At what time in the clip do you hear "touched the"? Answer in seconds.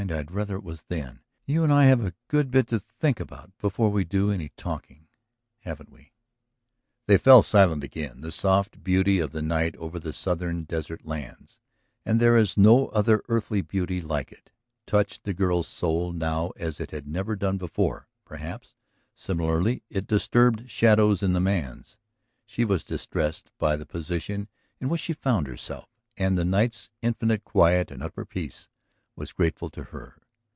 14.87-15.35